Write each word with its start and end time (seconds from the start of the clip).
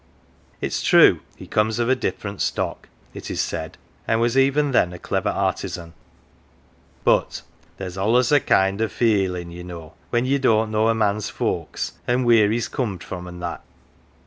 It 0.61 0.71
is 0.73 0.81
true, 0.81 1.19
he 1.35 1.45
comes 1.45 1.77
of 1.77 1.99
decent 1.99 2.41
stock, 2.41 2.89
it 3.13 3.29
is 3.29 3.39
said, 3.39 3.77
and 4.07 4.19
was 4.19 4.35
even 4.35 4.71
then 4.71 4.93
a 4.93 4.97
clever 4.97 5.29
artisan; 5.29 5.93
but" 7.03 7.43
there's 7.77 7.99
allus 7.99 8.31
a 8.31 8.39
kind 8.39 8.81
of 8.81 8.89
a 8.89 8.93
feeling 8.95 9.51
ye 9.51 9.61
know, 9.61 9.93
when 10.09 10.25
ye 10.25 10.39
don't 10.39 10.71
know 10.71 10.87
a 10.87 10.95
man's 10.95 11.29
folks, 11.29 11.93
an' 12.07 12.23
wheer 12.23 12.49
he's 12.49 12.67
corned 12.67 13.03
from, 13.03 13.27
an' 13.27 13.41
that." 13.41 13.61